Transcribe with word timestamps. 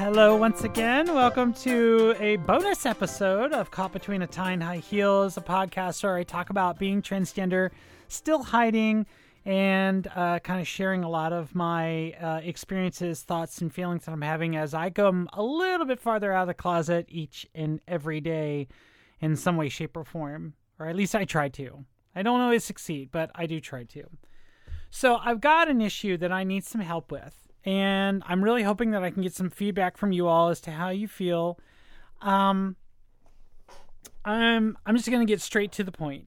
Hello, 0.00 0.34
once 0.34 0.64
again. 0.64 1.14
Welcome 1.14 1.52
to 1.52 2.16
a 2.18 2.36
bonus 2.36 2.86
episode 2.86 3.52
of 3.52 3.70
Caught 3.70 3.92
Between 3.92 4.22
a 4.22 4.26
Tie 4.26 4.52
and 4.52 4.62
High 4.62 4.78
Heels, 4.78 5.36
a 5.36 5.42
podcast 5.42 6.02
where 6.02 6.16
I 6.16 6.22
talk 6.22 6.48
about 6.48 6.78
being 6.78 7.02
transgender, 7.02 7.68
still 8.08 8.42
hiding, 8.42 9.04
and 9.44 10.06
uh, 10.16 10.38
kind 10.38 10.58
of 10.58 10.66
sharing 10.66 11.04
a 11.04 11.08
lot 11.10 11.34
of 11.34 11.54
my 11.54 12.12
uh, 12.12 12.40
experiences, 12.42 13.20
thoughts, 13.20 13.60
and 13.60 13.70
feelings 13.70 14.06
that 14.06 14.12
I'm 14.12 14.22
having 14.22 14.56
as 14.56 14.72
I 14.72 14.88
come 14.88 15.28
a 15.34 15.42
little 15.42 15.84
bit 15.84 16.00
farther 16.00 16.32
out 16.32 16.44
of 16.44 16.48
the 16.48 16.54
closet 16.54 17.04
each 17.10 17.46
and 17.54 17.78
every 17.86 18.22
day 18.22 18.68
in 19.20 19.36
some 19.36 19.58
way, 19.58 19.68
shape, 19.68 19.98
or 19.98 20.04
form. 20.06 20.54
Or 20.78 20.86
at 20.86 20.96
least 20.96 21.14
I 21.14 21.26
try 21.26 21.50
to. 21.50 21.84
I 22.16 22.22
don't 22.22 22.40
always 22.40 22.64
succeed, 22.64 23.10
but 23.12 23.30
I 23.34 23.44
do 23.44 23.60
try 23.60 23.84
to. 23.84 24.04
So 24.88 25.18
I've 25.22 25.42
got 25.42 25.68
an 25.68 25.82
issue 25.82 26.16
that 26.16 26.32
I 26.32 26.42
need 26.42 26.64
some 26.64 26.80
help 26.80 27.12
with. 27.12 27.39
And 27.64 28.22
I'm 28.26 28.42
really 28.42 28.62
hoping 28.62 28.90
that 28.92 29.02
I 29.02 29.10
can 29.10 29.22
get 29.22 29.34
some 29.34 29.50
feedback 29.50 29.96
from 29.96 30.12
you 30.12 30.26
all 30.26 30.48
as 30.48 30.60
to 30.62 30.70
how 30.70 30.88
you 30.88 31.08
feel. 31.08 31.58
Um, 32.22 32.76
I'm 34.24 34.76
I'm 34.86 34.96
just 34.96 35.10
gonna 35.10 35.24
get 35.24 35.40
straight 35.40 35.72
to 35.72 35.84
the 35.84 35.92
point. 35.92 36.26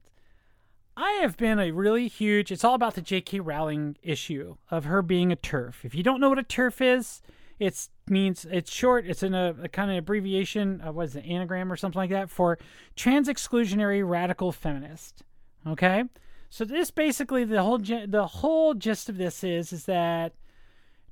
I 0.96 1.18
have 1.22 1.36
been 1.36 1.58
a 1.58 1.72
really 1.72 2.06
huge. 2.06 2.52
It's 2.52 2.62
all 2.62 2.74
about 2.74 2.94
the 2.94 3.00
J.K. 3.00 3.40
Rowling 3.40 3.96
issue 4.02 4.56
of 4.70 4.84
her 4.84 5.02
being 5.02 5.32
a 5.32 5.36
turf. 5.36 5.84
If 5.84 5.94
you 5.94 6.04
don't 6.04 6.20
know 6.20 6.28
what 6.28 6.38
a 6.38 6.44
turf 6.44 6.80
is, 6.80 7.20
it 7.58 7.88
means 8.08 8.46
it's 8.48 8.72
short. 8.72 9.06
It's 9.06 9.22
in 9.22 9.34
a, 9.34 9.54
a 9.62 9.68
kind 9.68 9.90
of 9.90 9.96
abbreviation. 9.96 10.80
Uh, 10.80 10.92
what 10.92 11.06
is 11.06 11.16
it, 11.16 11.24
anagram 11.26 11.72
or 11.72 11.76
something 11.76 11.98
like 11.98 12.10
that 12.10 12.30
for 12.30 12.58
trans 12.94 13.28
exclusionary 13.28 14.08
radical 14.08 14.52
feminist. 14.52 15.22
Okay, 15.66 16.04
so 16.50 16.64
this 16.64 16.90
basically 16.90 17.44
the 17.44 17.62
whole 17.62 17.78
the 17.78 18.26
whole 18.26 18.74
gist 18.74 19.08
of 19.08 19.16
this 19.16 19.42
is 19.42 19.72
is 19.72 19.86
that 19.86 20.34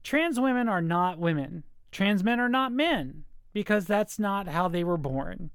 trans 0.03 0.39
women 0.39 0.69
are 0.69 0.83
not 0.83 1.19
women. 1.19 1.65
Trans 1.91 2.25
men 2.25 2.41
are 2.41 2.49
not 2.49 2.73
men 2.73 3.25
because 3.53 3.87
that's 3.87 4.19
not 4.19 4.49
how 4.49 4.69
they 4.69 4.85
were 4.85 4.97
born. 4.97 5.51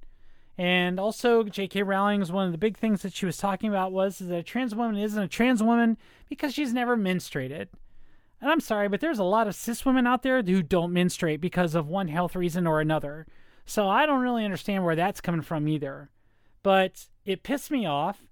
And 0.57 0.99
also, 0.99 1.43
J.K. 1.43 1.83
Rowling's 1.83 2.31
one 2.31 2.47
of 2.47 2.51
the 2.51 2.57
big 2.57 2.77
things 2.77 3.03
that 3.03 3.13
she 3.13 3.27
was 3.27 3.37
talking 3.37 3.69
about 3.69 3.91
was 3.91 4.17
that 4.17 4.35
a 4.35 4.43
trans 4.43 4.73
woman 4.73 4.97
isn't 4.97 5.21
a 5.21 5.27
trans 5.27 5.61
woman 5.61 5.97
because 6.29 6.53
she's 6.53 6.73
never 6.73 6.97
menstruated. 6.97 7.67
And 8.41 8.51
I'm 8.51 8.59
sorry, 8.59 8.87
but 8.87 8.99
there's 8.99 9.19
a 9.19 9.23
lot 9.23 9.47
of 9.47 9.55
cis 9.55 9.85
women 9.85 10.07
out 10.07 10.23
there 10.23 10.41
who 10.41 10.63
don't 10.63 10.93
menstruate 10.93 11.41
because 11.41 11.75
of 11.75 11.87
one 11.87 12.07
health 12.07 12.35
reason 12.35 12.65
or 12.65 12.79
another. 12.79 13.27
So 13.65 13.87
I 13.87 14.05
don't 14.05 14.21
really 14.21 14.45
understand 14.45 14.83
where 14.83 14.95
that's 14.95 15.21
coming 15.21 15.41
from 15.41 15.67
either. 15.67 16.09
But 16.63 17.05
it 17.25 17.43
pissed 17.43 17.69
me 17.69 17.85
off. 17.85 18.23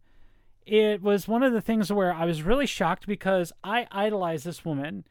It 0.65 1.01
was 1.01 1.27
one 1.27 1.43
of 1.43 1.53
the 1.53 1.61
things 1.61 1.91
where 1.91 2.13
I 2.13 2.25
was 2.25 2.41
really 2.41 2.65
shocked 2.65 3.05
because 3.05 3.51
I 3.63 3.87
idolize 3.91 4.43
this 4.43 4.65
woman. 4.65 5.05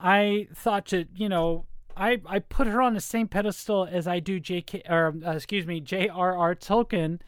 I 0.00 0.48
thought 0.54 0.86
that, 0.86 1.08
you 1.14 1.28
know, 1.28 1.66
I, 1.96 2.20
I 2.26 2.38
put 2.38 2.66
her 2.68 2.80
on 2.80 2.94
the 2.94 3.00
same 3.00 3.26
pedestal 3.26 3.88
as 3.90 4.06
I 4.06 4.20
do 4.20 4.38
J.K. 4.38 4.82
or 4.88 5.14
uh, 5.26 5.32
excuse 5.32 5.66
me 5.66 5.80
J.R.R. 5.80 6.54
Tolkien, 6.54 7.20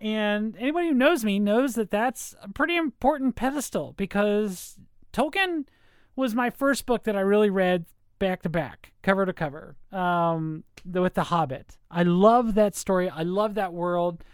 and 0.00 0.56
anybody 0.58 0.88
who 0.88 0.94
knows 0.94 1.24
me 1.24 1.38
knows 1.38 1.74
that 1.76 1.90
that's 1.90 2.34
a 2.42 2.48
pretty 2.48 2.76
important 2.76 3.36
pedestal 3.36 3.94
because 3.96 4.76
Tolkien 5.12 5.66
was 6.16 6.34
my 6.34 6.50
first 6.50 6.84
book 6.86 7.04
that 7.04 7.16
I 7.16 7.20
really 7.20 7.50
read 7.50 7.86
back 8.18 8.42
to 8.42 8.48
back, 8.48 8.92
cover 9.02 9.24
to 9.24 9.32
cover, 9.32 9.76
um, 9.92 10.64
with 10.84 11.14
The 11.14 11.24
Hobbit. 11.24 11.78
I 11.90 12.02
love 12.02 12.54
that 12.54 12.74
story. 12.74 13.08
I 13.08 13.22
love 13.22 13.54
that 13.54 13.72
world. 13.72 14.24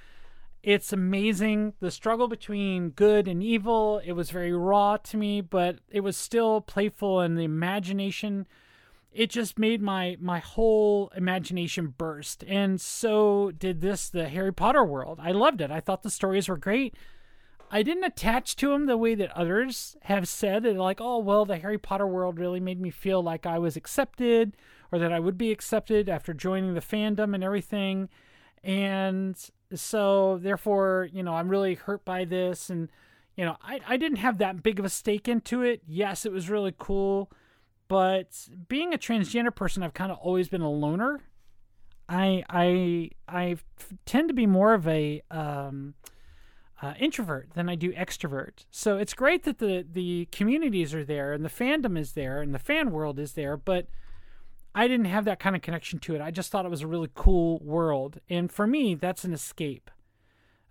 It's 0.68 0.92
amazing. 0.92 1.72
The 1.80 1.90
struggle 1.90 2.28
between 2.28 2.90
good 2.90 3.26
and 3.26 3.42
evil. 3.42 4.02
It 4.04 4.12
was 4.12 4.30
very 4.30 4.52
raw 4.52 4.98
to 4.98 5.16
me, 5.16 5.40
but 5.40 5.78
it 5.88 6.00
was 6.00 6.14
still 6.14 6.60
playful, 6.60 7.20
and 7.20 7.38
the 7.38 7.44
imagination. 7.44 8.46
It 9.10 9.30
just 9.30 9.58
made 9.58 9.80
my 9.80 10.18
my 10.20 10.40
whole 10.40 11.10
imagination 11.16 11.94
burst. 11.96 12.44
And 12.46 12.78
so 12.82 13.50
did 13.50 13.80
this 13.80 14.10
the 14.10 14.28
harry 14.28 14.52
potter 14.52 14.84
world. 14.84 15.18
I 15.22 15.32
loved 15.32 15.62
it. 15.62 15.70
I 15.70 15.80
thought 15.80 16.02
the 16.02 16.10
stories 16.10 16.50
were 16.50 16.58
great. 16.58 16.94
I 17.70 17.82
didn't 17.82 18.04
attach 18.04 18.54
to 18.56 18.68
them 18.68 18.84
the 18.84 18.98
way 18.98 19.14
that 19.14 19.34
others 19.34 19.96
have 20.02 20.28
said 20.28 20.66
it 20.66 20.76
like 20.76 21.00
oh 21.00 21.16
well 21.16 21.46
the 21.46 21.56
harry 21.56 21.78
potter 21.78 22.06
world 22.06 22.38
really 22.38 22.60
made 22.60 22.80
me 22.80 22.90
feel 22.90 23.22
like 23.22 23.46
i 23.46 23.58
was 23.58 23.76
accepted 23.76 24.54
or 24.92 24.98
that 24.98 25.12
i 25.12 25.20
would 25.20 25.38
be 25.38 25.50
accepted 25.50 26.10
after 26.10 26.34
joining 26.34 26.74
the 26.74 26.80
fandom 26.82 27.34
and 27.34 27.42
everything. 27.42 28.10
And 28.62 29.38
so 29.74 30.38
therefore 30.42 31.08
you 31.12 31.22
know 31.22 31.34
i'm 31.34 31.48
really 31.48 31.74
hurt 31.74 32.04
by 32.04 32.24
this 32.24 32.70
and 32.70 32.88
you 33.36 33.44
know 33.44 33.56
i, 33.62 33.80
I 33.86 33.96
didn't 33.96 34.18
have 34.18 34.38
that 34.38 34.62
big 34.62 34.78
of 34.78 34.84
a 34.84 34.90
stake 34.90 35.28
into 35.28 35.62
it 35.62 35.82
yes 35.86 36.24
it 36.24 36.32
was 36.32 36.48
really 36.48 36.74
cool 36.76 37.30
but 37.88 38.48
being 38.68 38.92
a 38.92 38.98
transgender 38.98 39.54
person, 39.54 39.82
I've 39.82 39.94
kind 39.94 40.12
of 40.12 40.18
always 40.18 40.48
been 40.48 40.60
a 40.60 40.70
loner. 40.70 41.22
I 42.08 42.44
I 42.48 43.10
I 43.26 43.56
tend 44.04 44.28
to 44.28 44.34
be 44.34 44.46
more 44.46 44.74
of 44.74 44.86
a 44.86 45.22
um, 45.30 45.94
uh, 46.80 46.94
introvert 47.00 47.50
than 47.54 47.68
I 47.68 47.74
do 47.74 47.92
extrovert. 47.92 48.66
So 48.70 48.98
it's 48.98 49.14
great 49.14 49.44
that 49.44 49.58
the 49.58 49.86
the 49.90 50.28
communities 50.30 50.94
are 50.94 51.04
there 51.04 51.32
and 51.32 51.44
the 51.44 51.50
fandom 51.50 51.98
is 51.98 52.12
there 52.12 52.40
and 52.42 52.54
the 52.54 52.58
fan 52.58 52.92
world 52.92 53.18
is 53.18 53.32
there, 53.32 53.56
but 53.56 53.88
I 54.74 54.86
didn't 54.86 55.06
have 55.06 55.24
that 55.24 55.40
kind 55.40 55.56
of 55.56 55.62
connection 55.62 55.98
to 56.00 56.14
it. 56.14 56.20
I 56.20 56.30
just 56.30 56.50
thought 56.50 56.64
it 56.64 56.70
was 56.70 56.82
a 56.82 56.86
really 56.86 57.10
cool 57.14 57.58
world, 57.60 58.20
and 58.28 58.50
for 58.50 58.66
me, 58.66 58.94
that's 58.94 59.24
an 59.24 59.32
escape, 59.32 59.90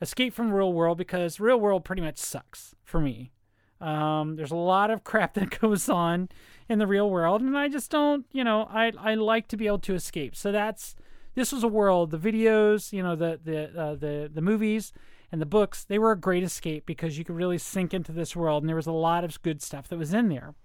escape 0.02 0.34
from 0.34 0.50
the 0.50 0.56
real 0.56 0.74
world 0.74 0.98
because 0.98 1.40
real 1.40 1.60
world 1.60 1.84
pretty 1.84 2.02
much 2.02 2.18
sucks 2.18 2.76
for 2.84 3.02
me. 3.02 3.32
Um, 3.80 4.36
there's 4.36 4.52
a 4.52 4.56
lot 4.56 4.90
of 4.90 5.04
crap 5.04 5.34
that 5.36 5.60
goes 5.60 5.90
on 5.90 6.30
in 6.70 6.80
the 6.80 6.88
real 6.88 7.10
world, 7.10 7.42
and 7.42 7.58
I 7.58 7.68
just 7.70 7.92
don't, 7.92 8.26
you 8.32 8.44
know, 8.44 8.68
I 8.72 8.92
I 8.98 9.16
like 9.16 9.48
to 9.50 9.58
be 9.58 9.68
able 9.68 9.80
to 9.80 9.96
escape. 9.96 10.36
So 10.36 10.52
that's 10.52 10.96
this 11.36 11.52
was 11.52 11.64
a 11.64 11.68
world. 11.68 12.12
The 12.12 12.18
videos, 12.18 12.92
you 12.92 13.04
know, 13.04 13.16
the 13.16 13.40
the 13.44 13.80
uh, 13.80 13.96
the 13.96 14.30
the 14.34 14.42
movies 14.42 14.92
and 15.32 15.42
the 15.42 15.46
books, 15.46 15.84
they 15.84 16.00
were 16.00 16.12
a 16.12 16.20
great 16.20 16.44
escape 16.44 16.86
because 16.86 17.18
you 17.18 17.26
could 17.26 17.36
really 17.36 17.58
sink 17.58 17.94
into 17.94 18.12
this 18.12 18.36
world, 18.36 18.64
and 18.64 18.70
there 18.70 18.76
was 18.76 18.88
a 18.88 18.92
lot 18.92 19.24
of 19.24 19.42
good 19.42 19.62
stuff 19.62 19.88
that 19.90 20.00
was 20.00 20.14
in 20.14 20.30
there. 20.30 20.56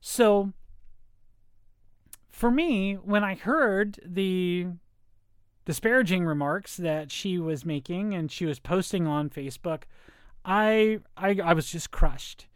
So 0.00 0.52
for 2.34 2.50
me, 2.50 2.94
when 2.94 3.22
I 3.22 3.36
heard 3.36 4.00
the 4.04 4.66
disparaging 5.64 6.24
remarks 6.24 6.76
that 6.76 7.12
she 7.12 7.38
was 7.38 7.64
making 7.64 8.12
and 8.12 8.30
she 8.30 8.44
was 8.44 8.58
posting 8.58 9.06
on 9.06 9.30
Facebook, 9.30 9.84
I 10.44 10.98
I 11.16 11.38
I 11.42 11.52
was 11.54 11.70
just 11.70 11.92
crushed. 11.92 12.48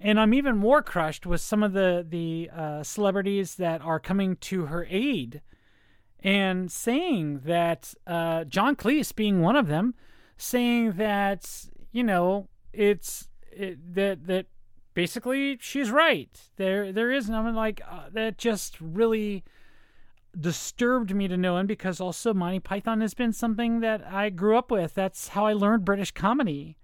And 0.00 0.18
I'm 0.18 0.32
even 0.32 0.56
more 0.56 0.80
crushed 0.80 1.26
with 1.26 1.42
some 1.42 1.62
of 1.62 1.74
the 1.74 2.04
the 2.08 2.50
uh, 2.50 2.82
celebrities 2.82 3.56
that 3.56 3.82
are 3.82 4.00
coming 4.00 4.36
to 4.36 4.66
her 4.66 4.86
aid 4.88 5.42
and 6.20 6.72
saying 6.72 7.42
that 7.44 7.94
uh, 8.06 8.44
John 8.44 8.74
Cleese 8.74 9.14
being 9.14 9.42
one 9.42 9.54
of 9.54 9.68
them, 9.68 9.94
saying 10.38 10.92
that 10.92 11.66
you 11.92 12.02
know 12.02 12.48
it's 12.72 13.28
it, 13.52 13.94
that 13.94 14.26
that 14.28 14.46
basically 15.00 15.56
she's 15.62 15.90
right. 15.90 16.28
There 16.56 16.92
there 16.92 17.10
is, 17.10 17.26
and 17.26 17.34
I'm 17.34 17.54
like 17.56 17.80
uh, 17.90 18.10
that 18.12 18.36
just 18.36 18.78
really 18.82 19.42
disturbed 20.38 21.14
me 21.14 21.26
to 21.26 21.38
no 21.38 21.56
end 21.56 21.68
because 21.68 22.02
also 22.02 22.34
Monty 22.34 22.60
Python 22.60 23.00
has 23.00 23.14
been 23.14 23.32
something 23.32 23.80
that 23.80 24.06
I 24.06 24.28
grew 24.28 24.58
up 24.58 24.70
with. 24.70 24.92
That's 24.92 25.28
how 25.28 25.46
I 25.46 25.54
learned 25.54 25.86
British 25.86 26.10
comedy. 26.10 26.76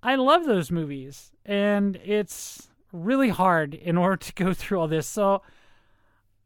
I 0.00 0.14
love 0.14 0.44
those 0.44 0.70
movies, 0.70 1.32
and 1.44 1.96
it's 2.04 2.68
really 2.92 3.30
hard 3.30 3.74
in 3.74 3.98
order 4.04 4.16
to 4.16 4.32
go 4.34 4.54
through 4.54 4.78
all 4.78 4.86
this. 4.86 5.08
So 5.08 5.42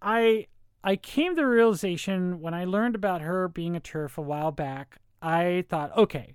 I 0.00 0.46
I 0.82 0.96
came 0.96 1.32
to 1.32 1.42
the 1.42 1.46
realization 1.46 2.40
when 2.40 2.54
I 2.54 2.64
learned 2.64 2.94
about 2.94 3.20
her 3.20 3.46
being 3.46 3.76
a 3.76 3.80
turf 3.80 4.16
a 4.16 4.22
while 4.22 4.52
back. 4.52 5.02
I 5.20 5.66
thought, 5.68 5.94
okay, 5.98 6.32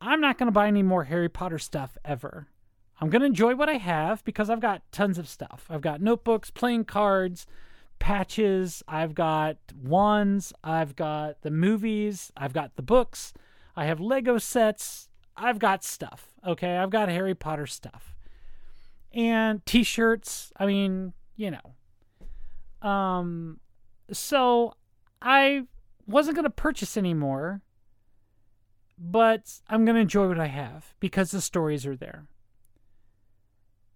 I'm 0.00 0.20
not 0.20 0.38
going 0.38 0.46
to 0.46 0.52
buy 0.52 0.68
any 0.68 0.84
more 0.84 1.04
Harry 1.04 1.28
Potter 1.28 1.58
stuff 1.58 1.98
ever. 2.04 2.46
I'm 3.00 3.10
going 3.10 3.20
to 3.20 3.26
enjoy 3.26 3.54
what 3.54 3.68
I 3.68 3.74
have 3.74 4.24
because 4.24 4.48
I've 4.48 4.60
got 4.60 4.82
tons 4.92 5.18
of 5.18 5.28
stuff. 5.28 5.66
I've 5.68 5.80
got 5.80 6.00
notebooks, 6.00 6.50
playing 6.50 6.84
cards, 6.84 7.46
patches, 7.98 8.82
I've 8.86 9.14
got 9.14 9.56
wands, 9.82 10.52
I've 10.62 10.94
got 10.94 11.42
the 11.42 11.50
movies, 11.50 12.30
I've 12.36 12.52
got 12.52 12.76
the 12.76 12.82
books, 12.82 13.32
I 13.76 13.86
have 13.86 14.00
Lego 14.00 14.38
sets, 14.38 15.08
I've 15.36 15.58
got 15.58 15.82
stuff. 15.82 16.28
Okay, 16.46 16.76
I've 16.76 16.90
got 16.90 17.08
Harry 17.08 17.34
Potter 17.34 17.66
stuff 17.66 18.14
and 19.14 19.64
T-shirts. 19.64 20.52
I 20.56 20.66
mean, 20.66 21.12
you 21.36 21.52
know. 21.52 22.88
Um, 22.88 23.60
so 24.12 24.74
I 25.22 25.62
wasn't 26.06 26.36
going 26.36 26.44
to 26.44 26.50
purchase 26.50 26.96
anymore, 26.96 27.62
but 28.98 29.60
I'm 29.68 29.84
going 29.84 29.94
to 29.94 30.02
enjoy 30.02 30.28
what 30.28 30.40
I 30.40 30.48
have 30.48 30.94
because 31.00 31.30
the 31.30 31.40
stories 31.40 31.86
are 31.86 31.96
there. 31.96 32.26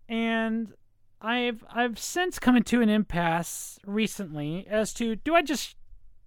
And 0.08 0.72
I've 1.20 1.64
I've 1.68 1.98
since 1.98 2.38
come 2.38 2.56
into 2.56 2.80
an 2.80 2.88
impasse 2.88 3.78
recently 3.84 4.66
as 4.68 4.94
to 4.94 5.16
do 5.16 5.34
I 5.34 5.42
just 5.42 5.76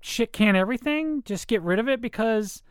shit 0.02 0.34
can 0.34 0.56
everything, 0.56 1.24
just 1.26 1.48
get 1.48 1.62
rid 1.62 1.80
of 1.80 1.88
it 1.88 2.02
because 2.02 2.62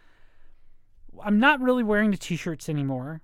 I'm 1.25 1.41
not 1.41 1.61
really 1.61 1.83
wearing 1.83 2.11
the 2.11 2.17
t-shirts 2.17 2.69
anymore. 2.69 3.23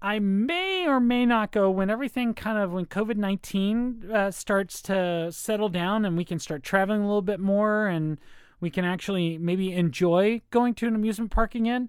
I 0.00 0.18
may 0.18 0.86
or 0.86 0.98
may 0.98 1.26
not 1.26 1.52
go 1.52 1.70
when 1.70 1.90
everything 1.90 2.34
kind 2.34 2.58
of 2.58 2.72
when 2.72 2.86
COVID 2.86 3.16
nineteen 3.16 4.10
uh, 4.12 4.30
starts 4.30 4.82
to 4.82 5.30
settle 5.30 5.68
down 5.68 6.04
and 6.04 6.16
we 6.16 6.24
can 6.24 6.38
start 6.38 6.62
traveling 6.62 7.02
a 7.02 7.06
little 7.06 7.22
bit 7.22 7.38
more 7.40 7.86
and 7.86 8.18
we 8.60 8.70
can 8.70 8.84
actually 8.84 9.38
maybe 9.38 9.72
enjoy 9.72 10.40
going 10.50 10.74
to 10.74 10.86
an 10.86 10.94
amusement 10.94 11.30
park 11.30 11.54
again. 11.54 11.88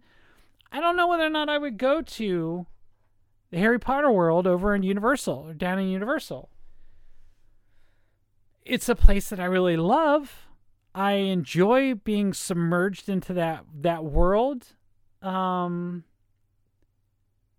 I 0.71 0.79
don't 0.79 0.95
know 0.95 1.07
whether 1.07 1.25
or 1.25 1.29
not 1.29 1.49
I 1.49 1.57
would 1.57 1.77
go 1.77 2.01
to 2.01 2.65
the 3.53 3.59
Harry 3.59 3.77
Potter 3.77 4.11
world 4.11 4.47
over 4.47 4.73
in 4.73 4.81
Universal 4.81 5.45
or 5.49 5.53
down 5.53 5.77
in 5.77 5.87
Universal. 5.87 6.49
It's 8.65 8.89
a 8.89 8.95
place 8.95 9.29
that 9.29 9.39
I 9.39 9.45
really 9.45 9.77
love. 9.77 10.47
I 10.95 11.13
enjoy 11.13 11.93
being 11.93 12.33
submerged 12.33 13.09
into 13.09 13.31
that 13.33 13.65
that 13.81 14.03
world. 14.05 14.69
Um, 15.21 16.03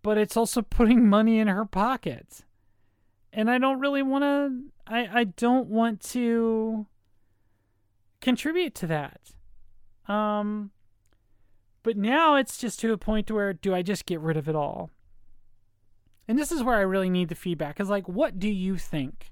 but 0.02 0.18
it's 0.18 0.36
also 0.36 0.62
putting 0.78 1.08
money 1.08 1.38
in 1.38 1.46
her 1.46 1.64
pocket. 1.64 2.40
And 3.32 3.48
I 3.48 3.58
don't 3.58 3.78
really 3.78 4.02
want 4.02 4.24
to 4.24 4.62
I 4.92 5.20
I 5.20 5.24
don't 5.24 5.68
want 5.68 6.00
to 6.10 6.86
contribute 8.20 8.74
to 8.74 8.88
that. 8.88 9.20
Um 10.08 10.72
but 11.84 11.96
now 11.96 12.34
it's 12.34 12.58
just 12.58 12.80
to 12.80 12.92
a 12.92 12.98
point 12.98 13.30
where 13.30 13.52
do 13.52 13.72
I 13.72 13.82
just 13.82 14.06
get 14.06 14.18
rid 14.18 14.36
of 14.36 14.48
it 14.48 14.56
all? 14.56 14.90
And 16.26 16.38
this 16.38 16.52
is 16.52 16.62
where 16.62 16.76
I 16.76 16.82
really 16.82 17.10
need 17.10 17.28
the 17.28 17.34
feedback. 17.34 17.80
Is 17.80 17.90
like 17.90 18.08
what 18.08 18.38
do 18.38 18.48
you 18.48 18.76
think? 18.76 19.30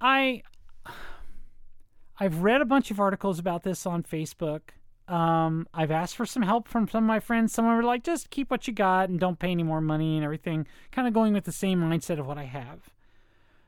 I 0.00 0.42
I've 2.18 2.42
read 2.42 2.60
a 2.60 2.66
bunch 2.66 2.90
of 2.90 3.00
articles 3.00 3.38
about 3.38 3.62
this 3.62 3.86
on 3.86 4.02
Facebook. 4.02 4.60
Um, 5.08 5.66
I've 5.74 5.90
asked 5.90 6.16
for 6.16 6.24
some 6.24 6.42
help 6.42 6.68
from 6.68 6.88
some 6.88 7.04
of 7.04 7.08
my 7.08 7.20
friends. 7.20 7.52
Some 7.52 7.66
were 7.66 7.82
like, 7.82 8.04
just 8.04 8.30
keep 8.30 8.50
what 8.50 8.66
you 8.66 8.72
got 8.72 9.08
and 9.08 9.20
don't 9.20 9.38
pay 9.38 9.50
any 9.50 9.62
more 9.62 9.80
money 9.80 10.16
and 10.16 10.24
everything. 10.24 10.66
Kind 10.92 11.06
of 11.06 11.12
going 11.12 11.34
with 11.34 11.44
the 11.44 11.52
same 11.52 11.80
mindset 11.80 12.18
of 12.18 12.26
what 12.26 12.38
I 12.38 12.44
have. 12.44 12.90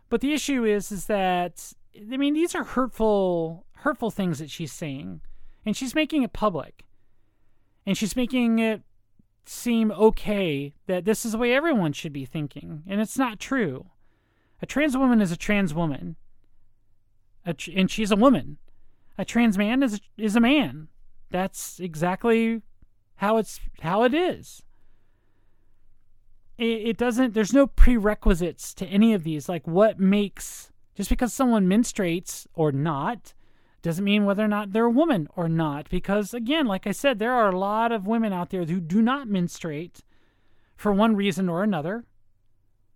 But 0.08 0.20
the 0.20 0.32
issue 0.32 0.64
is, 0.64 0.92
is 0.92 1.06
that 1.06 1.72
I 2.12 2.16
mean, 2.16 2.34
these 2.34 2.54
are 2.54 2.64
hurtful, 2.64 3.64
hurtful 3.76 4.10
things 4.10 4.38
that 4.38 4.50
she's 4.50 4.72
saying, 4.72 5.20
and 5.64 5.76
she's 5.76 5.94
making 5.94 6.22
it 6.22 6.32
public, 6.32 6.84
and 7.86 7.96
she's 7.96 8.16
making 8.16 8.58
it 8.58 8.82
seem 9.48 9.90
okay 9.92 10.74
that 10.86 11.04
this 11.04 11.24
is 11.24 11.32
the 11.32 11.38
way 11.38 11.52
everyone 11.52 11.92
should 11.92 12.12
be 12.12 12.24
thinking, 12.24 12.82
and 12.86 13.00
it's 13.00 13.18
not 13.18 13.38
true. 13.38 13.86
A 14.62 14.66
trans 14.66 14.96
woman 14.96 15.20
is 15.20 15.32
a 15.32 15.36
trans 15.36 15.74
woman, 15.74 16.16
a 17.44 17.54
tr- 17.54 17.70
and 17.76 17.90
she's 17.90 18.10
a 18.10 18.16
woman. 18.16 18.58
A 19.18 19.24
trans 19.24 19.56
man 19.56 19.82
is 19.82 20.00
is 20.16 20.36
a 20.36 20.40
man 20.40 20.88
that's 21.30 21.80
exactly 21.80 22.62
how 23.16 23.36
it's 23.36 23.60
how 23.80 24.02
it 24.02 24.14
is. 24.14 24.62
It, 26.58 26.88
it 26.88 26.96
doesn't. 26.96 27.34
There's 27.34 27.52
no 27.52 27.66
prerequisites 27.66 28.74
to 28.74 28.86
any 28.86 29.14
of 29.14 29.24
these. 29.24 29.48
Like 29.48 29.66
what 29.66 29.98
makes 30.00 30.70
just 30.94 31.10
because 31.10 31.32
someone 31.32 31.66
menstruates 31.66 32.46
or 32.54 32.72
not 32.72 33.34
doesn't 33.86 34.04
mean 34.04 34.24
whether 34.24 34.44
or 34.44 34.48
not 34.48 34.72
they're 34.72 34.86
a 34.86 34.90
woman 34.90 35.28
or 35.36 35.48
not. 35.48 35.88
Because 35.88 36.34
again, 36.34 36.66
like 36.66 36.88
I 36.88 36.90
said, 36.90 37.20
there 37.20 37.32
are 37.32 37.50
a 37.50 37.58
lot 37.58 37.92
of 37.92 38.04
women 38.04 38.32
out 38.32 38.50
there 38.50 38.64
who 38.64 38.80
do 38.80 39.00
not 39.00 39.28
menstruate 39.28 40.02
for 40.76 40.92
one 40.92 41.14
reason 41.14 41.48
or 41.48 41.62
another, 41.62 42.04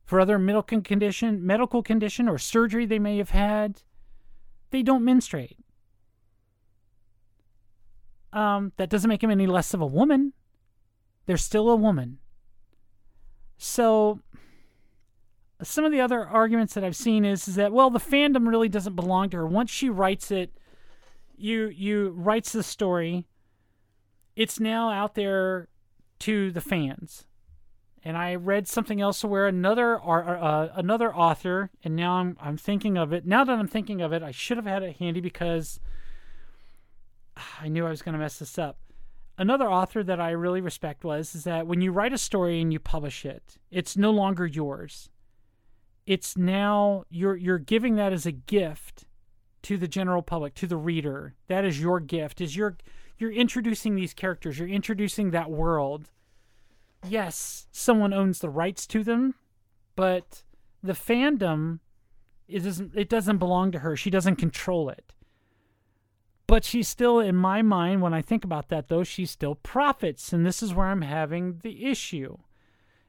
for 0.05 0.19
other 0.19 0.37
medical 0.37 0.81
condition, 0.81 1.47
medical 1.47 1.81
condition 1.85 2.29
or 2.29 2.39
surgery 2.39 2.87
they 2.87 2.99
may 2.99 3.19
have 3.19 3.31
had. 3.31 3.83
They 4.71 4.83
don't 4.83 5.05
menstruate. 5.05 5.59
Um, 8.33 8.73
that 8.77 8.91
doesn't 8.91 9.09
make 9.09 9.21
them 9.21 9.31
any 9.31 9.47
less 9.47 9.73
of 9.73 9.81
a 9.81 9.87
woman. 9.87 10.33
They're 11.27 11.37
still 11.37 11.71
a 11.71 11.77
woman. 11.77 12.19
So 13.59 14.19
some 15.63 15.85
of 15.85 15.93
the 15.93 16.01
other 16.01 16.27
arguments 16.27 16.75
that 16.75 16.83
I've 16.83 16.97
seen 16.97 17.25
is, 17.25 17.47
is 17.47 17.55
that 17.55 17.73
well 17.73 17.91
the 17.91 18.01
fandom 18.01 18.49
really 18.49 18.69
doesn't 18.69 18.97
belong 18.97 19.31
to 19.31 19.37
her. 19.37 19.47
Once 19.47 19.71
she 19.71 19.89
writes 19.89 20.33
it, 20.33 20.57
you 21.41 21.69
you 21.69 22.11
writes 22.11 22.53
the 22.53 22.63
story, 22.63 23.27
it's 24.37 24.61
now 24.61 24.91
out 24.91 25.15
there 25.15 25.69
to 26.21 26.51
the 26.51 26.61
fans. 26.61 27.27
And 28.03 28.17
I 28.17 28.35
read 28.35 28.67
something 28.67 29.01
else 29.01 29.23
where 29.23 29.47
another 29.47 30.01
uh, 30.03 30.69
another 30.75 31.15
author, 31.15 31.71
and 31.85 31.95
now 31.95 32.15
I'm 32.15 32.37
I'm 32.41 32.57
thinking 32.57 32.97
of 32.97 33.13
it. 33.13 33.27
Now 33.27 33.45
that 33.45 33.59
I'm 33.59 33.69
thinking 33.69 34.01
of 34.01 34.13
it, 34.13 34.23
I 34.23 34.31
should 34.31 34.57
have 34.57 34.67
had 34.67 34.83
it 34.83 34.97
handy 34.97 35.21
because 35.21 35.81
I 37.61 37.69
knew 37.69 37.87
I 37.87 37.91
was 37.91 38.03
going 38.03 38.15
to 38.15 38.19
mess 38.19 38.39
this 38.39 38.59
up. 38.59 38.79
Another 39.37 39.71
author 39.71 40.03
that 40.03 40.21
I 40.21 40.31
really 40.31 40.61
respect 40.61 41.05
was 41.05 41.35
is 41.35 41.45
that 41.45 41.67
when 41.67 41.81
you 41.81 41.93
write 41.93 42.13
a 42.13 42.19
story 42.19 42.61
and 42.61 42.73
you 42.73 42.79
publish 42.79 43.25
it, 43.25 43.57
it's 43.71 43.97
no 43.97 44.11
longer 44.11 44.47
yours. 44.47 45.11
It's 46.07 46.37
now 46.37 47.05
you're 47.11 47.37
you're 47.37 47.59
giving 47.59 47.97
that 47.97 48.13
as 48.13 48.25
a 48.25 48.33
gift 48.33 49.07
to 49.62 49.77
the 49.77 49.89
general 49.89 50.23
public, 50.23 50.55
to 50.55 50.67
the 50.67 50.77
reader. 50.77 51.35
That 51.49 51.65
is 51.65 51.81
your 51.81 52.01
gift. 52.01 52.41
Is 52.41 52.57
you're 52.57 52.77
you're 53.19 53.33
introducing 53.33 53.95
these 53.95 54.15
characters, 54.15 54.59
you're 54.59 54.69
introducing 54.69 55.31
that 55.31 55.51
world. 55.51 56.11
Yes, 57.07 57.67
someone 57.73 58.12
owns 58.12 58.41
the 58.41 58.51
rights 58.51 58.87
to 58.89 59.03
them, 59.03 59.35
but 59.97 60.43
the 60.83 60.93
fandom 60.93 61.81
it 62.49 62.61
doesn't 62.61 62.93
it 62.97 63.09
doesn't 63.09 63.39
belong 63.39 63.73
to 63.73 63.81
her. 63.81 63.97
She 63.97 64.11
doesn't 64.11 64.37
control 64.37 64.89
it. 64.89 65.15
But 66.51 66.65
she's 66.65 66.89
still, 66.89 67.21
in 67.21 67.37
my 67.37 67.63
mind, 67.63 68.03
when 68.03 68.13
I 68.13 68.23
think 68.23 68.45
about 68.45 68.71
that, 68.71 68.89
though, 68.89 69.05
she 69.05 69.25
still 69.25 69.55
profits. 69.55 70.33
And 70.33 70.45
this 70.45 70.65
is 70.65 70.75
where 70.75 70.89
I'm 70.89 71.03
having 71.03 71.61
the 71.63 71.87
issue. 71.87 72.39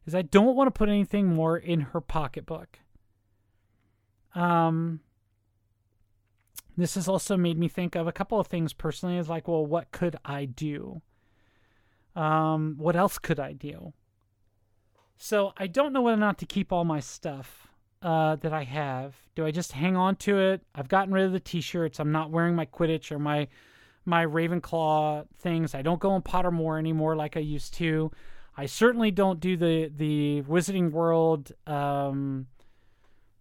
Is 0.05 0.13
I 0.13 0.21
don't 0.21 0.55
want 0.55 0.67
to 0.67 0.77
put 0.77 0.89
anything 0.89 1.33
more 1.33 1.57
in 1.57 1.81
her 1.81 2.01
pocketbook. 2.01 2.77
Um, 4.35 4.99
this 6.81 6.95
has 6.95 7.07
also 7.07 7.37
made 7.37 7.57
me 7.57 7.67
think 7.67 7.95
of 7.95 8.07
a 8.07 8.11
couple 8.11 8.39
of 8.39 8.47
things 8.47 8.73
personally. 8.73 9.17
Is 9.17 9.29
like, 9.29 9.47
well, 9.47 9.65
what 9.65 9.91
could 9.91 10.15
I 10.25 10.45
do? 10.45 11.01
Um, 12.15 12.75
what 12.77 12.95
else 12.95 13.17
could 13.17 13.39
I 13.39 13.53
do? 13.53 13.93
So 15.17 15.53
I 15.57 15.67
don't 15.67 15.93
know 15.93 16.01
whether 16.01 16.17
or 16.17 16.19
not 16.19 16.39
to 16.39 16.45
keep 16.45 16.71
all 16.71 16.83
my 16.83 16.99
stuff 16.99 17.67
uh, 18.01 18.35
that 18.37 18.53
I 18.53 18.63
have? 18.63 19.15
Do 19.35 19.45
I 19.45 19.51
just 19.51 19.73
hang 19.73 19.95
on 19.95 20.15
to 20.17 20.39
it? 20.39 20.61
I've 20.73 20.87
gotten 20.87 21.13
rid 21.13 21.25
of 21.25 21.33
the 21.33 21.39
T-shirts. 21.39 21.99
I'm 21.99 22.11
not 22.11 22.31
wearing 22.31 22.55
my 22.55 22.65
Quidditch 22.65 23.11
or 23.11 23.19
my 23.19 23.47
my 24.03 24.25
Ravenclaw 24.25 25.27
things. 25.37 25.75
I 25.75 25.83
don't 25.83 25.99
go 25.99 26.15
in 26.15 26.23
Pottermore 26.23 26.79
anymore 26.79 27.15
like 27.15 27.37
I 27.37 27.41
used 27.41 27.75
to. 27.75 28.11
I 28.57 28.65
certainly 28.65 29.11
don't 29.11 29.39
do 29.39 29.55
the 29.55 29.91
the 29.95 30.41
Wizarding 30.47 30.91
World, 30.91 31.51
um, 31.67 32.47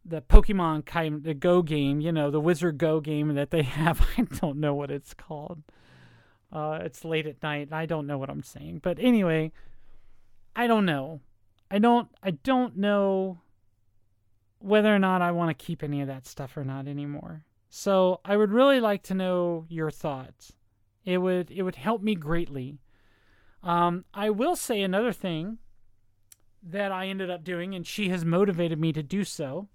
the 0.04 0.22
Pokemon 0.22 0.86
kind, 0.86 1.22
the 1.22 1.34
Go 1.34 1.62
game. 1.62 2.00
You 2.00 2.12
know, 2.12 2.30
the 2.30 2.40
Wizard 2.40 2.78
Go 2.78 3.00
game 3.00 3.34
that 3.34 3.50
they 3.50 3.62
have. 3.62 4.06
I 4.16 4.22
don't 4.22 4.58
know 4.58 4.74
what 4.74 4.90
it's 4.90 5.14
called. 5.14 5.62
Uh, 6.52 6.80
it's 6.82 7.04
late 7.04 7.26
at 7.26 7.42
night. 7.42 7.68
I 7.72 7.86
don't 7.86 8.06
know 8.06 8.18
what 8.18 8.30
I'm 8.30 8.42
saying, 8.42 8.80
but 8.82 8.98
anyway, 8.98 9.52
I 10.56 10.66
don't 10.66 10.84
know. 10.84 11.20
I 11.70 11.78
don't. 11.78 12.08
I 12.22 12.32
don't 12.32 12.76
know 12.76 13.38
whether 14.58 14.94
or 14.94 14.98
not 14.98 15.22
I 15.22 15.30
want 15.30 15.56
to 15.56 15.64
keep 15.64 15.82
any 15.82 16.00
of 16.00 16.08
that 16.08 16.26
stuff 16.26 16.56
or 16.56 16.64
not 16.64 16.86
anymore. 16.86 17.44
So 17.70 18.20
I 18.24 18.36
would 18.36 18.50
really 18.50 18.80
like 18.80 19.02
to 19.04 19.14
know 19.14 19.64
your 19.68 19.90
thoughts. 19.90 20.52
It 21.04 21.18
would 21.18 21.50
it 21.50 21.62
would 21.62 21.76
help 21.76 22.02
me 22.02 22.14
greatly. 22.14 22.78
Um, 23.62 24.04
I 24.12 24.30
will 24.30 24.56
say 24.56 24.82
another 24.82 25.12
thing 25.12 25.58
that 26.62 26.92
I 26.92 27.06
ended 27.06 27.30
up 27.30 27.44
doing, 27.44 27.74
and 27.74 27.86
she 27.86 28.08
has 28.08 28.24
motivated 28.24 28.78
me 28.78 28.92
to 28.92 29.02
do 29.02 29.22
so 29.24 29.68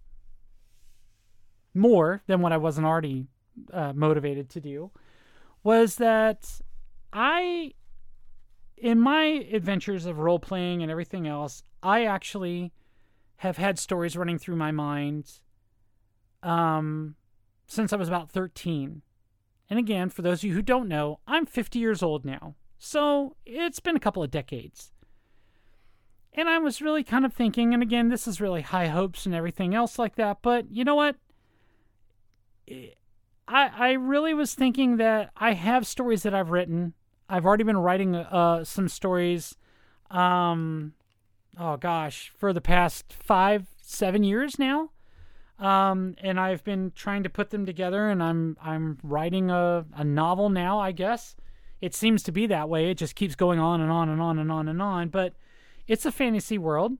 more 1.75 2.21
than 2.27 2.41
what 2.41 2.51
I 2.51 2.57
wasn't 2.57 2.87
already 2.87 3.27
uh, 3.71 3.93
motivated 3.93 4.49
to 4.51 4.61
do, 4.61 4.91
was 5.63 5.95
that 5.97 6.61
I, 7.11 7.73
in 8.77 8.99
my 8.99 9.47
adventures 9.51 10.05
of 10.05 10.19
role 10.19 10.39
playing 10.39 10.81
and 10.81 10.91
everything 10.91 11.27
else, 11.27 11.63
I 11.83 12.05
actually 12.05 12.71
have 13.37 13.57
had 13.57 13.77
stories 13.77 14.15
running 14.15 14.37
through 14.37 14.55
my 14.55 14.71
mind 14.71 15.39
um, 16.41 17.15
since 17.67 17.91
I 17.91 17.97
was 17.97 18.07
about 18.07 18.31
13. 18.31 19.01
And 19.69 19.79
again, 19.79 20.09
for 20.09 20.21
those 20.21 20.39
of 20.39 20.43
you 20.45 20.53
who 20.53 20.61
don't 20.61 20.87
know, 20.87 21.19
I'm 21.27 21.45
50 21.45 21.79
years 21.79 22.03
old 22.03 22.23
now. 22.23 22.55
So 22.77 23.35
it's 23.45 23.79
been 23.79 23.95
a 23.95 23.99
couple 23.99 24.23
of 24.23 24.31
decades. 24.31 24.91
And 26.33 26.49
I 26.49 26.57
was 26.59 26.81
really 26.81 27.03
kind 27.03 27.25
of 27.25 27.33
thinking, 27.33 27.73
and 27.73 27.81
again, 27.81 28.09
this 28.09 28.27
is 28.27 28.41
really 28.41 28.61
high 28.61 28.87
hopes 28.87 29.25
and 29.25 29.33
everything 29.33 29.73
else 29.73 29.97
like 29.97 30.15
that, 30.15 30.39
but 30.41 30.69
you 30.69 30.83
know 30.83 30.95
what? 30.95 31.15
I, 32.67 33.71
I 33.77 33.91
really 33.93 34.33
was 34.33 34.53
thinking 34.53 34.97
that 34.97 35.31
I 35.37 35.53
have 35.53 35.85
stories 35.85 36.23
that 36.23 36.33
I've 36.33 36.49
written. 36.49 36.93
I've 37.29 37.45
already 37.45 37.63
been 37.63 37.77
writing 37.77 38.15
uh, 38.15 38.63
some 38.63 38.87
stories. 38.87 39.55
Um, 40.11 40.93
oh 41.57 41.77
gosh, 41.77 42.31
for 42.37 42.53
the 42.53 42.61
past 42.61 43.13
five, 43.13 43.67
seven 43.81 44.23
years 44.23 44.57
now. 44.59 44.91
Um, 45.57 46.15
and 46.21 46.39
I've 46.39 46.63
been 46.63 46.91
trying 46.95 47.23
to 47.23 47.29
put 47.29 47.49
them 47.49 47.65
together, 47.65 48.09
and 48.09 48.21
I'm 48.21 48.57
I'm 48.61 48.97
writing 49.03 49.49
a, 49.49 49.85
a 49.95 50.03
novel 50.03 50.49
now. 50.49 50.79
I 50.79 50.91
guess 50.91 51.35
it 51.81 51.95
seems 51.95 52.23
to 52.23 52.31
be 52.31 52.45
that 52.47 52.67
way. 52.67 52.89
It 52.89 52.97
just 52.97 53.15
keeps 53.15 53.35
going 53.35 53.59
on 53.59 53.79
and 53.79 53.89
on 53.91 54.09
and 54.09 54.21
on 54.21 54.37
and 54.37 54.51
on 54.51 54.67
and 54.67 54.81
on. 54.81 55.09
But 55.09 55.33
It's 55.87 56.05
a 56.05 56.11
fantasy 56.11 56.57
world. 56.57 56.93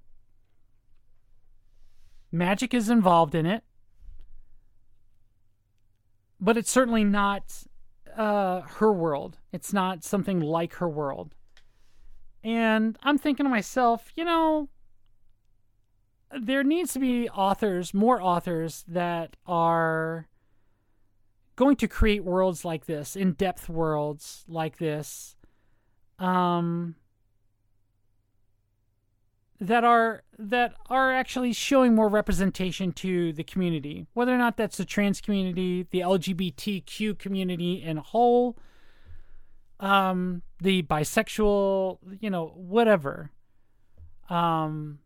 Magic 2.32 2.74
is 2.74 2.90
involved 2.90 3.36
in 3.36 3.46
it. 3.46 3.64
But 6.40 6.58
it's 6.58 6.72
certainly 6.72 7.04
not 7.04 7.64
uh, 8.16 8.62
her 8.62 8.92
world. 8.92 9.38
It's 9.52 9.74
not 9.74 10.04
something 10.04 10.40
like 10.40 10.76
her 10.76 10.90
world. 10.90 11.34
And 12.44 12.98
I'm 13.02 13.18
thinking 13.18 13.46
to 13.46 13.50
myself, 13.50 14.12
you 14.16 14.24
know, 14.24 14.70
there 16.40 16.64
needs 16.64 16.94
to 16.94 17.00
be 17.00 17.30
authors, 17.30 17.94
more 17.94 18.22
authors 18.22 18.84
that 18.88 19.36
are 19.48 20.28
going 21.56 21.76
to 21.78 21.88
create 21.88 22.24
worlds 22.24 22.66
like 22.66 22.86
this, 22.86 23.16
in-depth 23.16 23.70
worlds 23.70 24.44
like 24.48 24.78
this, 24.78 25.36
um, 26.20 26.96
that 29.60 29.84
are 29.84 30.24
that 30.38 30.74
are 30.90 31.14
actually 31.14 31.54
showing 31.54 31.96
more 31.96 32.10
representation 32.10 32.92
to 32.92 33.32
the 33.34 33.44
community, 33.44 34.06
whether 34.14 34.34
or 34.34 34.38
not 34.38 34.58
that's 34.58 34.78
the 34.78 34.86
trans 34.86 35.22
community, 35.22 35.88
the 35.92 36.02
LGBTQ 36.02 37.18
community 37.18 37.82
in 37.82 37.98
whole, 37.98 38.58
um, 39.80 40.42
the 40.60 40.84
bisexual, 40.84 42.00
you 42.20 42.30
know, 42.30 42.48
whatever. 42.56 43.32
Um, 44.30 45.00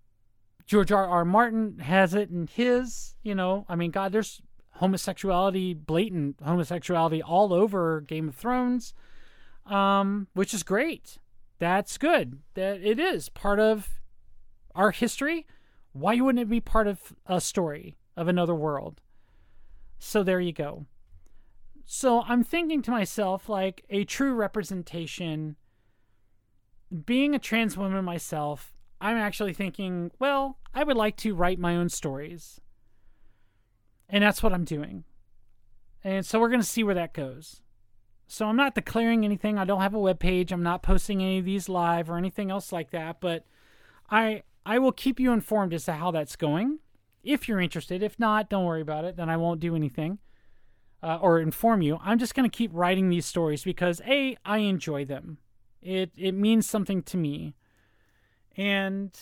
George 0.66 0.92
R. 0.92 1.06
R. 1.06 1.26
Martin 1.26 1.80
has 1.80 2.14
it 2.14 2.30
in 2.30 2.48
his, 2.48 3.16
you 3.24 3.36
know, 3.36 3.66
I 3.68 3.76
mean, 3.76 3.92
God, 3.92 4.12
there's 4.12 4.42
homosexuality, 4.76 5.74
blatant 5.74 6.38
homosexuality 6.44 7.22
all 7.22 7.54
over 7.54 8.02
Game 8.02 8.30
of 8.30 8.36
Thrones, 8.36 8.94
um, 9.66 10.28
which 10.34 10.54
is 10.54 10.64
great. 10.64 11.18
That's 11.60 11.98
good. 11.98 12.40
That 12.54 12.82
it 12.82 13.00
is 13.00 13.30
part 13.30 13.60
of 13.60 13.99
our 14.76 14.92
history. 14.92 15.46
Why 15.92 16.20
wouldn't 16.20 16.42
it 16.42 16.50
be 16.50 16.62
part 16.62 16.88
of 16.88 17.14
a 17.26 17.42
story 17.42 17.98
of 18.16 18.28
another 18.28 18.56
world? 18.56 19.02
So 19.98 20.24
there 20.24 20.40
you 20.40 20.54
go. 20.54 20.86
So 21.86 22.22
I'm 22.22 22.44
thinking 22.44 22.82
to 22.84 22.92
myself, 22.92 23.50
like 23.50 23.84
a 23.90 24.04
true 24.04 24.34
representation. 24.34 25.56
Being 27.06 27.34
a 27.36 27.40
trans 27.40 27.78
woman 27.78 28.04
myself, 28.06 28.72
I'm 29.02 29.18
actually 29.18 29.54
thinking, 29.54 30.12
well, 30.20 30.58
I 30.74 30.84
would 30.84 30.98
like 30.98 31.18
to 31.18 31.36
write 31.36 31.60
my 31.60 31.76
own 31.76 31.90
stories. 31.90 32.62
And 34.08 34.24
that's 34.24 34.42
what 34.42 34.54
I'm 34.54 34.66
doing. 34.66 35.04
And 36.04 36.26
so 36.26 36.40
we're 36.40 36.50
going 36.50 36.62
to 36.62 36.66
see 36.66 36.84
where 36.84 36.96
that 36.96 37.14
goes. 37.14 37.62
So 38.28 38.46
I'm 38.46 38.56
not 38.56 38.76
declaring 38.76 39.26
anything. 39.26 39.58
I 39.58 39.66
don't 39.66 39.82
have 39.82 39.96
a 39.96 40.00
web 40.00 40.20
page. 40.20 40.52
I'm 40.52 40.64
not 40.64 40.84
posting 40.84 41.22
any 41.22 41.40
of 41.40 41.46
these 41.46 41.68
live 41.68 42.10
or 42.10 42.18
anything 42.18 42.52
else 42.52 42.72
like 42.72 42.92
that, 42.92 43.20
but 43.20 43.46
I 44.10 44.44
I 44.70 44.78
will 44.78 44.92
keep 44.92 45.20
you 45.20 45.34
informed 45.34 45.74
as 45.74 45.86
to 45.86 45.94
how 45.94 46.12
that's 46.12 46.36
going. 46.36 46.78
If 47.24 47.48
you're 47.48 47.60
interested, 47.60 48.04
if 48.04 48.20
not, 48.20 48.52
don't 48.52 48.66
worry 48.66 48.82
about 48.82 49.04
it. 49.04 49.16
Then 49.16 49.28
I 49.28 49.36
won't 49.36 49.60
do 49.60 49.76
anything 49.76 50.20
uh, 51.02 51.18
or 51.20 51.40
inform 51.40 51.82
you. 51.82 51.98
I'm 52.04 52.20
just 52.20 52.36
going 52.36 52.48
to 52.48 52.56
keep 52.56 52.70
writing 52.72 53.10
these 53.10 53.26
stories 53.26 53.64
because 53.64 54.00
a 54.06 54.38
I 54.46 54.60
enjoy 54.60 55.06
them. 55.06 55.40
It 55.82 56.12
it 56.16 56.34
means 56.36 56.70
something 56.70 57.02
to 57.02 57.18
me 57.18 57.56
and 58.56 59.20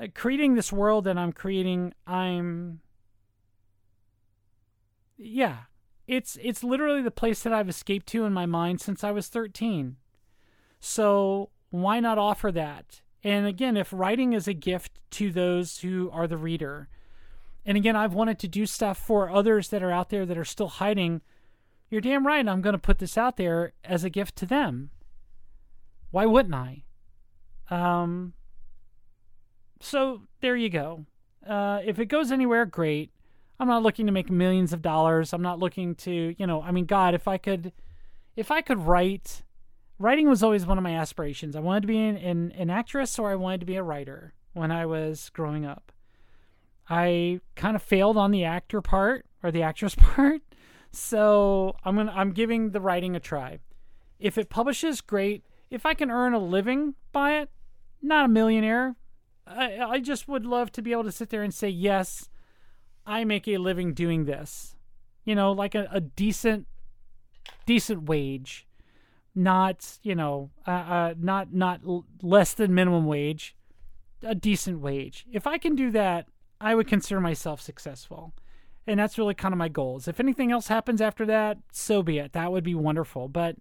uh, 0.00 0.06
creating 0.14 0.54
this 0.54 0.72
world 0.72 1.04
that 1.04 1.18
I'm 1.18 1.34
creating, 1.34 1.92
I'm 2.06 2.80
yeah, 5.18 5.64
it's 6.06 6.38
it's 6.40 6.64
literally 6.64 7.02
the 7.02 7.10
place 7.10 7.42
that 7.42 7.52
I've 7.52 7.68
escaped 7.68 8.06
to 8.06 8.24
in 8.24 8.32
my 8.32 8.46
mind 8.46 8.80
since 8.80 9.04
I 9.04 9.10
was 9.10 9.28
13. 9.28 9.96
So 10.80 11.50
why 11.68 12.00
not 12.00 12.16
offer 12.16 12.50
that? 12.52 13.02
And 13.24 13.46
again, 13.46 13.76
if 13.76 13.92
writing 13.92 14.32
is 14.32 14.48
a 14.48 14.54
gift 14.54 15.00
to 15.12 15.30
those 15.30 15.78
who 15.78 16.10
are 16.12 16.26
the 16.26 16.36
reader, 16.36 16.88
and 17.64 17.76
again, 17.76 17.94
I've 17.94 18.14
wanted 18.14 18.38
to 18.40 18.48
do 18.48 18.66
stuff 18.66 18.98
for 18.98 19.30
others 19.30 19.68
that 19.68 19.82
are 19.82 19.92
out 19.92 20.10
there 20.10 20.26
that 20.26 20.38
are 20.38 20.44
still 20.44 20.68
hiding. 20.68 21.20
You're 21.90 22.00
damn 22.00 22.26
right. 22.26 22.46
I'm 22.46 22.62
going 22.62 22.72
to 22.72 22.78
put 22.78 22.98
this 22.98 23.16
out 23.16 23.36
there 23.36 23.72
as 23.84 24.02
a 24.02 24.10
gift 24.10 24.36
to 24.36 24.46
them. 24.46 24.90
Why 26.10 26.26
wouldn't 26.26 26.54
I? 26.54 26.84
Um, 27.70 28.32
so 29.80 30.22
there 30.40 30.56
you 30.56 30.68
go. 30.68 31.06
Uh, 31.46 31.80
if 31.84 31.98
it 31.98 32.06
goes 32.06 32.32
anywhere, 32.32 32.66
great. 32.66 33.12
I'm 33.60 33.68
not 33.68 33.82
looking 33.82 34.06
to 34.06 34.12
make 34.12 34.30
millions 34.30 34.72
of 34.72 34.82
dollars. 34.82 35.32
I'm 35.32 35.42
not 35.42 35.60
looking 35.60 35.94
to, 35.96 36.34
you 36.36 36.46
know, 36.46 36.62
I 36.62 36.72
mean, 36.72 36.84
God, 36.84 37.14
if 37.14 37.28
I 37.28 37.38
could, 37.38 37.72
if 38.34 38.50
I 38.50 38.60
could 38.60 38.80
write, 38.80 39.42
writing 40.02 40.28
was 40.28 40.42
always 40.42 40.66
one 40.66 40.78
of 40.78 40.84
my 40.84 40.96
aspirations. 40.96 41.54
I 41.54 41.60
wanted 41.60 41.82
to 41.82 41.86
be 41.86 41.98
an, 41.98 42.16
an, 42.16 42.52
an 42.52 42.70
actress 42.70 43.18
or 43.18 43.30
I 43.30 43.36
wanted 43.36 43.60
to 43.60 43.66
be 43.66 43.76
a 43.76 43.82
writer 43.82 44.34
when 44.52 44.70
I 44.70 44.84
was 44.84 45.30
growing 45.30 45.64
up. 45.64 45.92
I 46.90 47.40
kind 47.54 47.76
of 47.76 47.82
failed 47.82 48.16
on 48.16 48.32
the 48.32 48.44
actor 48.44 48.82
part 48.82 49.24
or 49.42 49.50
the 49.50 49.62
actress 49.62 49.94
part. 49.98 50.42
So 50.90 51.76
I'm 51.84 51.96
gonna 51.96 52.12
I'm 52.14 52.32
giving 52.32 52.70
the 52.70 52.80
writing 52.80 53.16
a 53.16 53.20
try. 53.20 53.60
If 54.18 54.36
it 54.36 54.50
publishes, 54.50 55.00
great. 55.00 55.44
If 55.70 55.86
I 55.86 55.94
can 55.94 56.10
earn 56.10 56.34
a 56.34 56.38
living 56.38 56.94
by 57.12 57.38
it, 57.38 57.50
not 58.02 58.26
a 58.26 58.28
millionaire. 58.28 58.96
I, 59.46 59.78
I 59.78 60.00
just 60.00 60.28
would 60.28 60.44
love 60.44 60.70
to 60.72 60.82
be 60.82 60.92
able 60.92 61.04
to 61.04 61.12
sit 61.12 61.30
there 61.30 61.42
and 61.42 61.54
say, 61.54 61.68
yes, 61.68 62.28
I 63.06 63.24
make 63.24 63.48
a 63.48 63.58
living 63.58 63.94
doing 63.94 64.24
this. 64.24 64.76
You 65.24 65.34
know, 65.34 65.52
like 65.52 65.74
a, 65.74 65.88
a 65.90 66.00
decent, 66.00 66.66
decent 67.64 68.04
wage, 68.04 68.66
not 69.34 69.98
you 70.02 70.14
know, 70.14 70.50
uh, 70.66 70.70
uh, 70.70 71.14
not 71.18 71.52
not 71.52 71.80
l- 71.86 72.06
less 72.22 72.54
than 72.54 72.74
minimum 72.74 73.06
wage, 73.06 73.56
a 74.22 74.34
decent 74.34 74.80
wage. 74.80 75.26
If 75.32 75.46
I 75.46 75.58
can 75.58 75.74
do 75.74 75.90
that, 75.92 76.26
I 76.60 76.74
would 76.74 76.86
consider 76.86 77.20
myself 77.20 77.60
successful. 77.60 78.34
And 78.86 78.98
that's 78.98 79.16
really 79.16 79.34
kind 79.34 79.54
of 79.54 79.58
my 79.58 79.68
goals. 79.68 80.08
If 80.08 80.18
anything 80.18 80.50
else 80.50 80.66
happens 80.66 81.00
after 81.00 81.24
that, 81.26 81.58
so 81.70 82.02
be 82.02 82.18
it. 82.18 82.32
That 82.32 82.50
would 82.50 82.64
be 82.64 82.74
wonderful. 82.74 83.28
But 83.28 83.56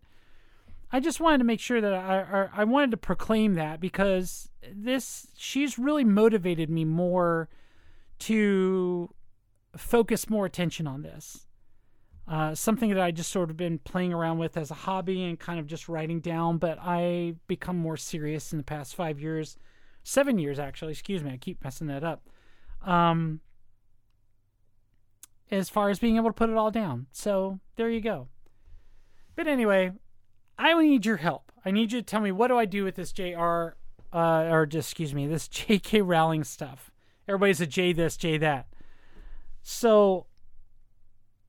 I 0.92 1.00
just 1.00 1.20
wanted 1.20 1.38
to 1.40 1.44
make 1.44 1.60
sure 1.60 1.80
that 1.80 1.94
I, 1.94 2.50
I 2.54 2.64
wanted 2.64 2.92
to 2.92 2.98
proclaim 2.98 3.54
that 3.54 3.80
because 3.80 4.50
this 4.74 5.28
she's 5.38 5.80
really 5.80 6.04
motivated 6.04 6.70
me 6.70 6.86
more 6.86 7.50
to 8.20 9.14
focus 9.78 10.30
more 10.30 10.46
attention 10.46 10.88
on 10.88 11.02
this. 11.02 11.48
Uh, 12.32 12.56
something 12.56 12.88
that 12.92 13.02
I 13.02 13.12
just 13.12 13.30
sort 13.30 13.50
of 13.50 13.58
been 13.58 13.78
playing 13.78 14.14
around 14.14 14.38
with 14.38 14.56
as 14.56 14.72
a 14.72 14.74
hobby 14.74 15.26
and 15.26 15.38
kind 15.38 15.60
of 15.60 15.68
just 15.68 15.90
writing 15.90 16.22
down, 16.22 16.60
but 16.60 16.78
I 16.82 17.36
become 17.48 17.78
more 17.78 17.98
serious 17.98 18.54
in 18.54 18.58
the 18.58 18.64
past 18.64 18.96
five 18.96 19.20
years, 19.20 19.58
seven 20.06 20.40
years 20.40 20.58
actually. 20.58 20.94
Excuse 20.94 21.26
me, 21.26 21.34
I 21.34 21.36
keep 21.36 21.62
messing 21.62 21.88
that 21.88 22.06
up. 22.06 22.30
Um, 22.86 23.42
as 25.52 25.70
far 25.70 25.90
as 25.90 26.00
being 26.00 26.16
able 26.16 26.30
to 26.30 26.34
put 26.34 26.50
it 26.50 26.56
all 26.56 26.72
down, 26.72 27.08
so 27.12 27.60
there 27.76 27.90
you 27.90 28.00
go. 28.00 28.30
But 29.36 29.48
anyway, 29.48 29.92
I 30.58 30.74
need 30.82 31.06
your 31.06 31.18
help. 31.18 31.52
I 31.66 31.72
need 31.72 31.92
you 31.92 32.00
to 32.00 32.06
tell 32.06 32.22
me 32.22 32.32
what 32.32 32.48
do 32.48 32.58
I 32.58 32.64
do 32.64 32.86
with 32.86 32.96
this 32.96 33.12
JR, 33.12 33.76
uh, 34.14 34.48
or 34.50 34.66
just 34.66 34.92
excuse 34.92 35.14
me, 35.14 35.28
this 35.28 35.48
J.K. 35.50 36.02
Rowling 36.02 36.46
stuff. 36.46 36.92
Everybody's 37.28 37.60
a 37.60 37.68
J 37.68 37.92
this, 37.92 38.16
J 38.16 38.38
that. 38.38 38.68
So, 39.62 40.28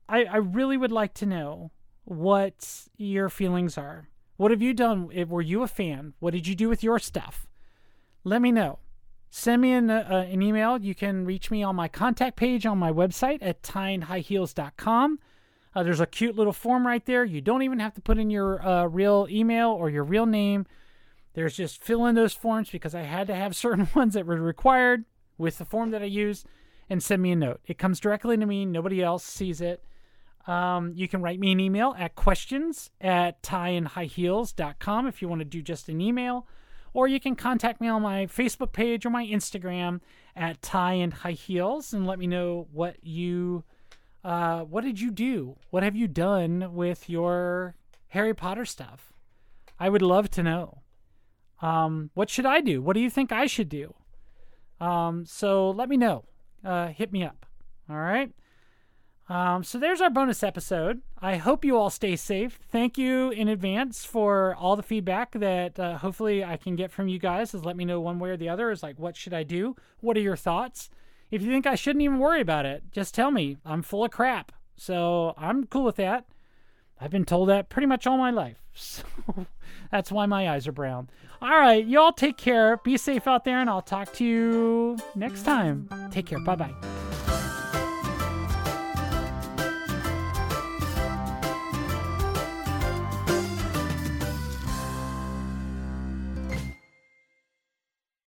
I 0.07 0.25
I 0.25 0.37
really 0.37 0.77
would 0.77 0.91
like 0.91 1.13
to 1.15 1.25
know 1.25 1.71
what 2.05 2.87
your 2.97 3.29
feelings 3.29 3.77
are. 3.77 4.09
What 4.37 4.51
have 4.51 4.61
you 4.61 4.73
done? 4.73 5.09
Were 5.29 5.41
you 5.41 5.63
a 5.63 5.67
fan? 5.67 6.13
What 6.19 6.31
did 6.31 6.47
you 6.47 6.55
do 6.55 6.67
with 6.67 6.83
your 6.83 6.99
stuff? 6.99 7.47
Let 8.23 8.41
me 8.41 8.51
know. 8.51 8.79
Send 9.29 9.61
me 9.61 9.71
an, 9.73 9.89
uh, 9.89 10.27
an 10.29 10.41
email. 10.41 10.79
You 10.79 10.93
can 10.93 11.25
reach 11.25 11.49
me 11.49 11.63
on 11.63 11.75
my 11.75 11.87
contact 11.87 12.35
page 12.35 12.65
on 12.65 12.77
my 12.77 12.91
website 12.91 13.39
at 13.41 13.63
tieandhighheels.com. 13.63 15.19
Uh, 15.75 15.83
there's 15.83 15.99
a 15.99 16.05
cute 16.05 16.35
little 16.35 16.53
form 16.53 16.85
right 16.85 17.03
there. 17.05 17.25
You 17.25 17.41
don't 17.41 17.63
even 17.63 17.79
have 17.79 17.95
to 17.95 18.01
put 18.01 18.19
in 18.19 18.29
your 18.29 18.65
uh, 18.65 18.85
real 18.85 19.27
email 19.29 19.69
or 19.69 19.89
your 19.89 20.03
real 20.03 20.27
name. 20.27 20.67
There's 21.33 21.57
just 21.57 21.83
fill 21.83 22.05
in 22.05 22.13
those 22.13 22.33
forms 22.33 22.69
because 22.69 22.93
I 22.93 23.01
had 23.01 23.27
to 23.27 23.35
have 23.35 23.55
certain 23.55 23.87
ones 23.95 24.13
that 24.13 24.25
were 24.25 24.39
required 24.39 25.05
with 25.37 25.57
the 25.57 25.65
form 25.65 25.89
that 25.91 26.03
I 26.03 26.05
use 26.05 26.45
and 26.89 27.01
send 27.01 27.21
me 27.21 27.31
a 27.31 27.35
note. 27.35 27.59
It 27.65 27.79
comes 27.79 27.99
directly 27.99 28.37
to 28.37 28.45
me. 28.45 28.65
Nobody 28.65 29.01
else 29.01 29.23
sees 29.23 29.61
it. 29.61 29.83
Um, 30.45 30.91
you 30.93 31.07
can 31.07 31.21
write 31.21 31.39
me 31.39 31.51
an 31.51 31.59
email 31.59 31.95
at 31.97 32.15
questions 32.15 32.89
at 32.99 33.41
tieandhighheels.com 33.43 35.07
if 35.07 35.21
you 35.21 35.27
want 35.29 35.39
to 35.39 35.45
do 35.45 35.61
just 35.61 35.89
an 35.89 36.01
email. 36.01 36.47
Or 36.93 37.07
you 37.07 37.19
can 37.19 37.35
contact 37.35 37.81
me 37.81 37.87
on 37.87 38.01
my 38.01 38.27
Facebook 38.27 38.71
page 38.71 39.05
or 39.05 39.09
my 39.09 39.25
Instagram 39.25 40.01
at 40.35 40.61
tie 40.61 40.93
and 40.93 41.13
high 41.13 41.31
heels 41.31 41.93
and 41.93 42.05
let 42.05 42.19
me 42.19 42.27
know 42.27 42.67
what 42.71 43.03
you 43.03 43.63
uh, 44.23 44.61
what 44.61 44.83
did 44.83 45.01
you 45.01 45.11
do? 45.11 45.57
What 45.69 45.83
have 45.83 45.95
you 45.95 46.07
done 46.07 46.73
with 46.73 47.09
your 47.09 47.75
Harry 48.09 48.33
Potter 48.33 48.63
stuff? 48.63 49.11
I 49.79 49.89
would 49.89 50.01
love 50.01 50.29
to 50.31 50.43
know. 50.43 50.81
Um, 51.61 52.09
what 52.13 52.29
should 52.29 52.45
I 52.45 52.61
do? 52.61 52.81
What 52.81 52.93
do 52.93 53.01
you 53.01 53.09
think 53.09 53.31
I 53.31 53.47
should 53.47 53.69
do? 53.69 53.93
Um, 54.79 55.25
so 55.25 55.71
let 55.71 55.89
me 55.89 55.97
know. 55.97 56.25
Uh, 56.63 56.87
hit 56.87 57.11
me 57.11 57.23
up. 57.23 57.45
All 57.89 57.97
right. 57.97 58.31
Um, 59.29 59.63
so 59.63 59.77
there's 59.79 60.01
our 60.01 60.09
bonus 60.09 60.43
episode. 60.43 61.01
I 61.19 61.37
hope 61.37 61.63
you 61.63 61.77
all 61.77 61.89
stay 61.89 62.15
safe. 62.15 62.59
Thank 62.69 62.97
you 62.97 63.29
in 63.31 63.47
advance 63.47 64.03
for 64.03 64.55
all 64.55 64.75
the 64.75 64.83
feedback 64.83 65.31
that 65.31 65.79
uh, 65.79 65.97
hopefully 65.97 66.43
I 66.43 66.57
can 66.57 66.75
get 66.75 66.91
from 66.91 67.07
you 67.07 67.19
guys. 67.19 67.53
Is 67.53 67.63
let 67.63 67.77
me 67.77 67.85
know 67.85 68.01
one 68.01 68.19
way 68.19 68.31
or 68.31 68.37
the 68.37 68.49
other. 68.49 68.69
Is 68.69 68.83
like, 68.83 68.99
what 68.99 69.15
should 69.15 69.33
I 69.33 69.43
do? 69.43 69.75
What 70.01 70.17
are 70.17 70.21
your 70.21 70.35
thoughts? 70.35 70.89
If 71.31 71.41
you 71.41 71.49
think 71.49 71.65
I 71.65 71.75
shouldn't 71.75 72.03
even 72.03 72.19
worry 72.19 72.41
about 72.41 72.65
it, 72.65 72.83
just 72.91 73.15
tell 73.15 73.31
me. 73.31 73.57
I'm 73.65 73.81
full 73.81 74.03
of 74.03 74.11
crap. 74.11 74.51
So 74.75 75.33
I'm 75.37 75.65
cool 75.65 75.83
with 75.83 75.95
that. 75.95 76.25
I've 76.99 77.11
been 77.11 77.25
told 77.25 77.49
that 77.49 77.69
pretty 77.69 77.87
much 77.87 78.05
all 78.05 78.17
my 78.17 78.31
life. 78.31 78.57
So 78.75 79.03
that's 79.91 80.11
why 80.11 80.25
my 80.25 80.49
eyes 80.49 80.67
are 80.67 80.71
brown. 80.71 81.07
All 81.39 81.49
right, 81.59 81.85
y'all 81.85 82.11
take 82.11 82.37
care. 82.37 82.77
Be 82.77 82.97
safe 82.97 83.27
out 83.27 83.43
there, 83.43 83.59
and 83.59 83.69
I'll 83.69 83.83
talk 83.83 84.11
to 84.13 84.25
you 84.25 84.97
next 85.13 85.43
time. 85.43 85.87
Take 86.09 86.25
care. 86.25 86.39
Bye 86.39 86.55
bye. 86.55 87.02